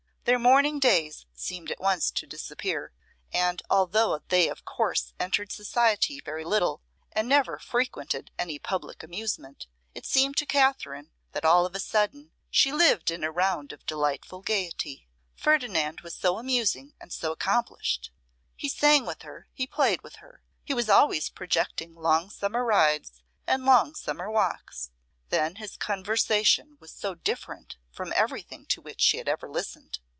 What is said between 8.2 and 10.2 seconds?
any public amusement, it